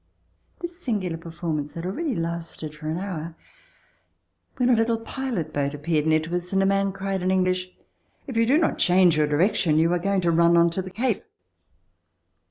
This 0.61 0.75
singular 0.81 1.15
per 1.15 1.29
formance 1.29 1.75
had 1.75 1.85
already 1.85 2.15
lasted 2.15 2.73
for 2.73 2.89
an 2.89 2.97
hour 2.97 3.35
when 4.57 4.67
a 4.71 4.75
little 4.75 4.97
pilot 4.99 5.53
boat 5.53 5.75
appeared 5.75 6.07
near 6.07 6.19
to 6.21 6.35
us 6.35 6.51
and 6.51 6.63
a 6.63 6.65
man 6.65 6.91
cried 6.91 7.21
in 7.21 7.29
English: 7.29 7.69
"If 8.25 8.35
you 8.35 8.47
do 8.47 8.57
not 8.57 8.79
change 8.79 9.15
your 9.15 9.27
direction, 9.27 9.77
you 9.77 9.93
are 9.93 9.99
going 9.99 10.21
to 10.21 10.31
run 10.31 10.57
onto 10.57 10.81
the 10.81 10.89
Cape." 10.89 11.21